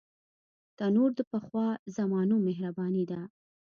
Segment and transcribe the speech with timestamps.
[0.77, 1.67] تنور د پخوا
[1.97, 3.21] زمانو مهرباني ده